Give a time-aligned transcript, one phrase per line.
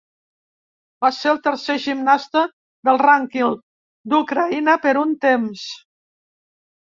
[1.03, 2.41] Va ser el tercer gimnasta
[2.89, 3.53] del rànquing
[4.13, 5.67] d'Ucraïna per un temps